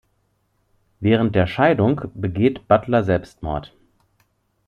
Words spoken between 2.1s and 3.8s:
begeht Butler Selbstmord.